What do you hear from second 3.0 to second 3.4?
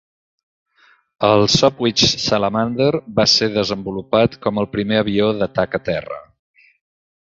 va